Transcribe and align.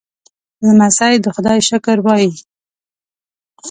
لمسی 0.67 1.15
د 1.23 1.27
خدای 1.35 1.59
شکر 1.69 1.97
وايي. 2.05 2.31